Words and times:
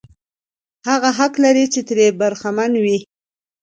هغه 0.89 1.09
حق 1.17 1.33
لري 1.43 1.65
چې 1.73 1.81
ترې 1.87 2.07
برخمن 2.19 2.71
وي. 2.83 2.97